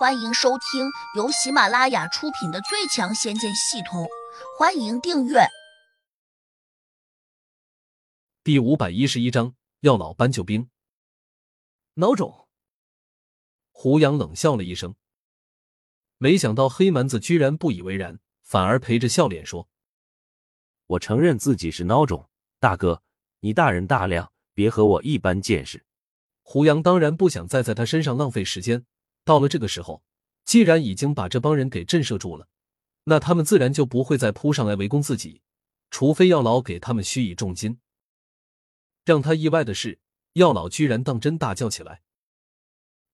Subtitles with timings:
[0.00, 4.04] 欢迎收听由喜马拉雅出品的《最强仙剑系统》，
[4.58, 5.40] 欢迎订阅。
[8.42, 10.70] 第五百一十一章：药老搬救兵。
[11.96, 12.48] 孬种！
[13.72, 14.94] 胡杨冷笑了一声，
[16.16, 19.68] 没想到黑蛮子居然不以为然，反而陪着笑脸说
[20.96, 23.02] ：“我承认自己是孬种，大哥，
[23.40, 25.84] 你大人大量，别和我一般见识。”
[26.40, 28.86] 胡杨当然不想再在他身上浪费时间。
[29.24, 30.02] 到了这个时候，
[30.44, 32.48] 既然已经把这帮人给震慑住了，
[33.04, 35.42] 那他们自然就不会再扑上来围攻自己，
[35.90, 37.78] 除非药老给他们虚以重金。
[39.04, 39.98] 让他意外的是，
[40.34, 42.02] 药老居然当真大叫起来：“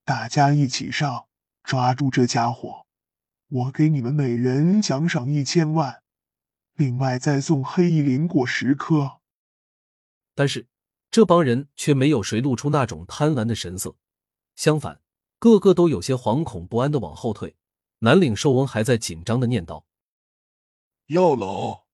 [0.04, 1.28] 大家一起上，
[1.62, 2.86] 抓住这家伙！
[3.48, 6.02] 我给你们每人奖赏一千万，
[6.74, 9.20] 另外再送黑翼灵果十颗。”
[10.34, 10.66] 但是
[11.10, 13.96] 这帮人却没有谁露出那种贪婪的神色，
[14.56, 15.00] 相反。
[15.46, 17.54] 个个都有些惶恐不安的往后退，
[18.00, 19.84] 南岭寿翁还在紧张的念叨
[21.06, 21.84] ：“药老，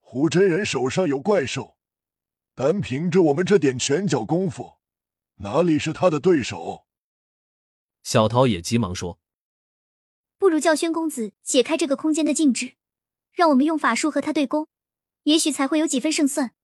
[0.00, 1.76] 胡真人手上有怪兽，
[2.54, 4.78] 单凭着我们这点拳脚功夫，
[5.34, 6.86] 哪里是他的对手？”
[8.02, 9.18] 小桃也急忙说
[10.38, 12.76] ：“不如叫宣公子解开这个空间的禁制，
[13.32, 14.68] 让我们用法术和他对攻，
[15.24, 16.54] 也许才会有几分胜算。”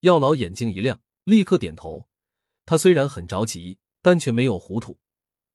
[0.00, 2.08] 药老眼睛一亮，立刻点头。
[2.64, 4.98] 他虽然很着急，但却没有糊涂。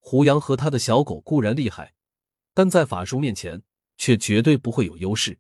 [0.06, 1.96] 胡杨和他的小狗固然厉害，
[2.54, 3.64] 但在法术面前
[3.98, 5.40] 却绝对不会有优势。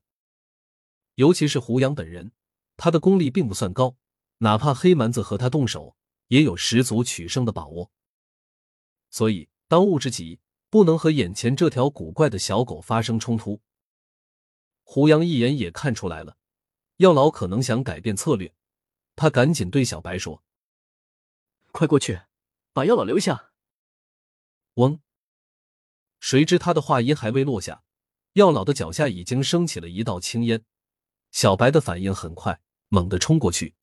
[1.16, 2.31] 尤其是胡杨本人，
[2.78, 3.97] 他的功力并不算高，
[4.38, 5.97] 哪怕黑蛮子和他动手，
[6.30, 7.92] 也有十足取胜的把握。
[9.09, 10.39] 所以当务之急，
[10.70, 13.61] 不能和眼前这条古怪的小狗发生冲突。
[14.83, 16.38] 胡杨一眼也看出来了，
[16.98, 18.55] 药老可能想改变策略，
[19.17, 20.42] 他赶紧对小白说
[21.73, 22.22] ：“快过去，
[22.72, 23.50] 把药老留下。”
[24.75, 24.99] 嗡！
[26.19, 27.83] 谁知他的话音还未落下，
[28.33, 30.63] 药老的脚下已经升起了一道青烟。
[31.31, 33.75] 小白的反应很快，猛地冲过去，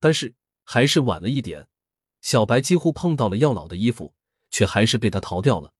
[0.00, 1.68] 但是还是晚了一点。
[2.20, 4.14] 小白几乎碰到了药老的衣服，
[4.50, 5.72] 却还是被他逃掉了。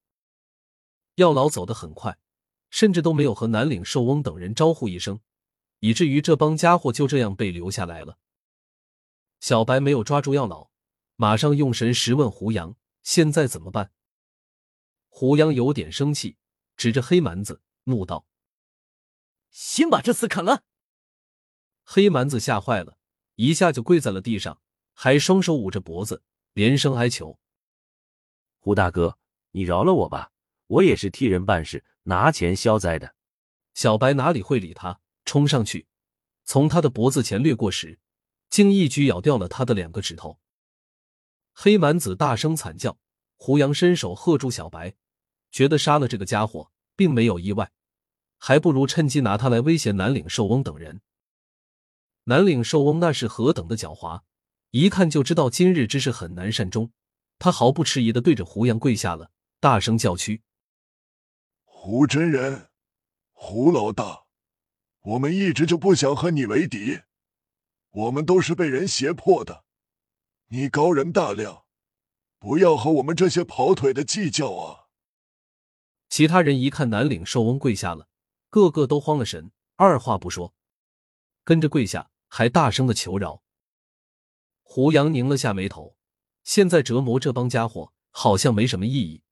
[1.16, 2.18] 药老走得很快，
[2.70, 5.20] 甚至都没有和南岭寿翁等人招呼一声，
[5.80, 8.18] 以至于这帮家伙就这样被留下来了。
[9.40, 10.70] 小白没有抓住药老，
[11.16, 12.76] 马上用神识问胡杨。
[13.08, 13.90] 现在怎么办？
[15.08, 16.36] 胡杨有点生气，
[16.76, 18.26] 指着黑蛮子怒道
[19.48, 20.62] ：“先把这厮砍了！”
[21.82, 22.98] 黑蛮子吓坏了，
[23.36, 24.60] 一下就跪在了地上，
[24.92, 27.38] 还双手捂着脖子，连声哀求
[28.60, 29.16] ：“胡大哥，
[29.52, 30.30] 你饶了我吧，
[30.66, 33.14] 我也是替人办事，拿钱消灾的。”
[33.72, 35.86] 小白哪里会理他，冲上去，
[36.44, 37.98] 从他的脖子前掠过时，
[38.50, 40.38] 竟一举咬掉了他的两个指头。
[41.60, 43.00] 黑蛮子大声惨叫，
[43.34, 44.94] 胡杨伸手喝住小白，
[45.50, 47.72] 觉得杀了这个家伙并没有意外，
[48.36, 51.00] 还不如趁机拿他来威胁南岭寿翁等人。
[52.26, 54.20] 南岭寿翁那是何等的狡猾，
[54.70, 56.92] 一看就知道今日之事很难善终，
[57.40, 60.42] 他毫不迟疑的对着胡杨跪下了，大声叫屈
[61.66, 62.68] ：“胡真人，
[63.32, 64.26] 胡老大，
[65.00, 67.00] 我们一直就不想和你为敌，
[67.90, 69.64] 我们都是被人胁迫的。”
[70.50, 71.66] 你高人大量，
[72.38, 74.88] 不要和我们这些跑腿的计较啊！
[76.08, 78.08] 其他人一看南岭寿翁跪下了，
[78.48, 80.54] 个个都慌了神，二话不说，
[81.44, 83.42] 跟着跪下，还大声的求饶。
[84.62, 85.98] 胡杨拧了下眉头，
[86.44, 89.22] 现在折磨这帮家伙好像没什么意义，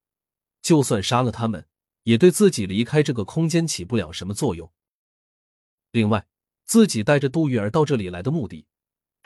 [0.60, 1.66] 就算杀了他们，
[2.02, 4.70] 也对自己离开这个空间起不了什么作用。
[5.92, 6.26] 另外，
[6.66, 8.66] 自己带着杜玉儿到这里来的目的。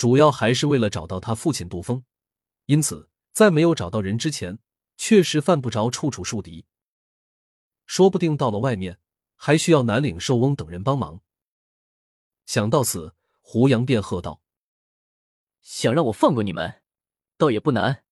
[0.00, 2.02] 主要还是为了找到他父亲杜峰，
[2.64, 4.58] 因此在没有找到人之前，
[4.96, 6.64] 确实犯不着处处树敌。
[7.84, 8.98] 说不定到了外面，
[9.36, 11.20] 还需要南岭寿翁等人帮忙。
[12.46, 14.40] 想到此，胡杨便喝道
[15.60, 16.80] ：“想让我放过你们，
[17.36, 18.02] 倒也不难，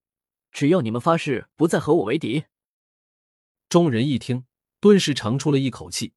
[0.52, 2.44] 只要你们发誓不再和我为敌。”
[3.70, 4.44] 众人一听，
[4.78, 6.12] 顿时长出了一口气，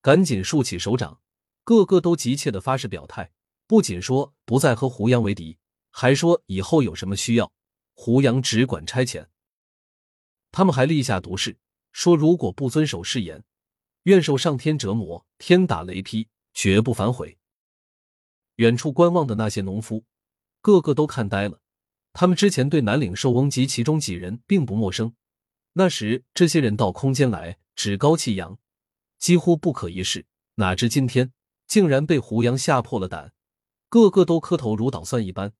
[0.00, 1.20] 赶紧竖起手掌，
[1.62, 3.34] 个个都急切的发誓表态。
[3.70, 5.56] 不仅说不再和胡杨为敌，
[5.92, 7.52] 还说以后有什么需要，
[7.94, 9.28] 胡杨只管差遣。
[10.50, 11.56] 他们还立下毒誓，
[11.92, 13.44] 说如果不遵守誓言，
[14.02, 17.38] 愿受上天折磨，天打雷劈，绝不反悔。
[18.56, 20.04] 远处观望的那些农夫，
[20.60, 21.60] 个个都看呆了。
[22.12, 25.14] 他们之前对南岭寿翁及其中几人并不陌生，
[25.74, 28.58] 那时这些人到空间来趾高气扬，
[29.20, 30.26] 几乎不可一世，
[30.56, 31.32] 哪知今天
[31.68, 33.32] 竟然被胡杨吓破了胆。
[33.90, 35.52] 个个都磕头如捣蒜一般，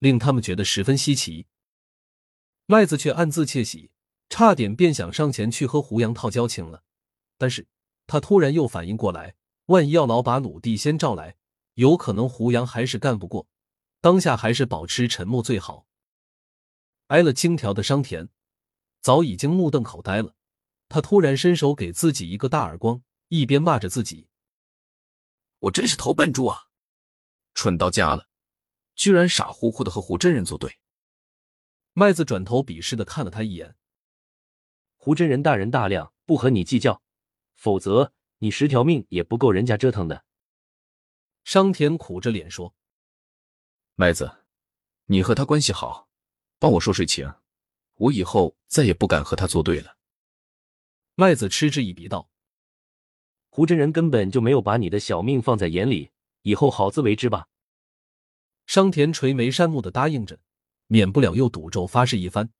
[0.00, 1.46] 令他们觉得十分稀奇。
[2.66, 3.92] 赖子却暗自窃喜，
[4.28, 6.82] 差点便想上前去和胡杨套交情了。
[7.38, 7.68] 但是
[8.08, 9.36] 他突然又反应过来，
[9.66, 11.36] 万一要老把鲁地先召来，
[11.74, 13.46] 有可能胡杨还是干不过。
[14.00, 15.86] 当下还是保持沉默最好。
[17.06, 18.28] 挨了金条的商田
[19.00, 20.34] 早已经目瞪口呆了，
[20.88, 24.26] 他突然伸手给自己一个大耳光，一边骂着自己
[25.60, 26.65] ：“我真是头笨猪啊，
[27.56, 28.28] 蠢到家了，
[28.94, 30.78] 居然傻乎乎的和胡真人作对。”
[31.94, 33.74] 麦子转头鄙视的看了他一眼
[34.96, 37.02] ：“胡真人大人大量，不和你计较，
[37.54, 40.24] 否则你十条命也不够人家折腾的。”
[41.42, 42.74] 商田苦着脸说。
[43.94, 44.44] 麦子，
[45.06, 46.10] 你和他关系好，
[46.58, 47.32] 帮我说说情，
[47.94, 49.96] 我以后再也不敢和他作对了。
[51.14, 52.28] 麦子嗤之以鼻道
[53.48, 56.10] ：“胡真人根本就没有把你的小命放在眼里，
[56.46, 57.48] 以后好自为之吧。”
[58.66, 60.38] 商田垂眉善目的答应着，
[60.86, 62.50] 免不了又赌咒发誓一番。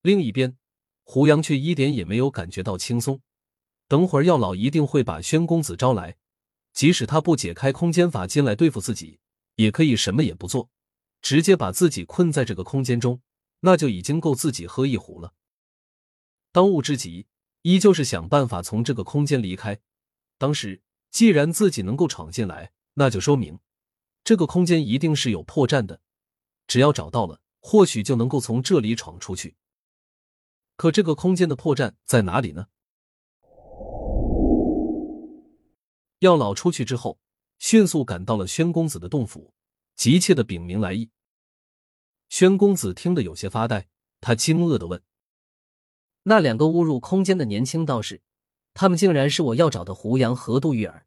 [0.00, 0.56] 另一边，
[1.04, 3.20] 胡杨却一点也没有感觉到轻松。
[3.88, 6.16] 等会儿药老一定会把宣公子招来，
[6.72, 9.18] 即使他不解开空间法进来对付自己。
[9.56, 10.70] 也可以什么也不做，
[11.20, 13.20] 直接把自己困在这个空间中，
[13.60, 15.34] 那就已经够自己喝一壶了。
[16.52, 17.26] 当务之急，
[17.60, 19.78] 依旧是想办法从这个空间离开。
[20.38, 20.80] 当时，
[21.12, 23.60] 既然自己能够闯进来，那就说明
[24.24, 26.00] 这个空间一定是有破绽的。
[26.66, 29.54] 只要找到了，或许就能够从这里闯出去。
[30.76, 32.66] 可这个空间的破绽在哪里呢？
[36.18, 37.20] 药老出去之后。
[37.58, 39.54] 迅速赶到了宣公子的洞府，
[39.94, 41.10] 急切的禀明来意。
[42.28, 43.86] 宣公子听得有些发呆，
[44.20, 45.00] 他惊愕的问
[46.24, 48.20] ：“那两个误入空间的年轻道士，
[48.74, 51.06] 他们竟然是我要找的胡杨和杜玉儿？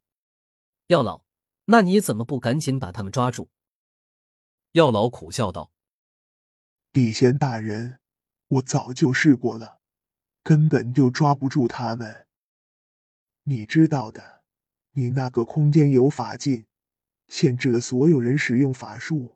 [0.87, 1.23] 药老，
[1.65, 3.49] 那你怎么不赶紧把他们抓住？”
[4.73, 5.71] 药老苦笑道
[6.93, 7.99] ：“地仙大人，
[8.47, 9.79] 我早就试过了，
[10.43, 12.27] 根本就抓不住他们。
[13.43, 14.35] 你知道的。”
[14.97, 16.67] 你那个空间有法禁，
[17.27, 19.35] 限制了所有人使用法术。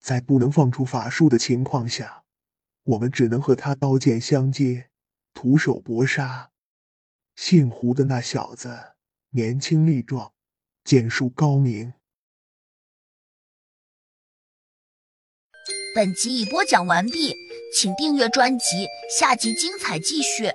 [0.00, 2.24] 在不能放出法术的情况下，
[2.82, 4.88] 我们只能和他刀剑相接，
[5.34, 6.50] 徒手搏杀。
[7.36, 8.94] 姓胡的那小子
[9.30, 10.32] 年轻力壮，
[10.82, 11.92] 剑术高明。
[15.94, 17.34] 本集已播讲完毕，
[17.74, 18.86] 请订阅专辑，
[19.18, 20.50] 下集精彩继续。